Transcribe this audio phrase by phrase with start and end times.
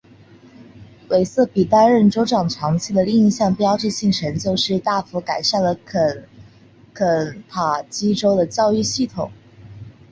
[1.09, 2.55] 韦瑟比担任州长期
[2.87, 6.27] 间的另一项标志性成就是大幅改善了肯
[7.47, 9.31] 塔基州的教育系统。